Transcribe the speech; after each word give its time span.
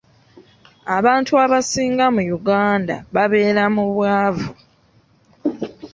Abantu 0.97 1.31
abasinga 1.45 2.05
mu 2.15 2.21
Uganda 2.37 2.95
babeera 3.13 3.63
mu 3.75 3.83
bwavu. 3.91 4.49